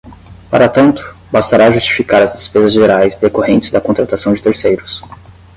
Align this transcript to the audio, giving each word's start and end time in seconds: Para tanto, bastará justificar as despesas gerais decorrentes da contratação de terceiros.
Para 0.49 0.67
tanto, 0.73 0.99
bastará 1.31 1.69
justificar 1.71 2.23
as 2.23 2.33
despesas 2.33 2.73
gerais 2.73 3.17
decorrentes 3.17 3.69
da 3.69 3.79
contratação 3.79 4.33
de 4.33 4.41
terceiros. 4.41 5.03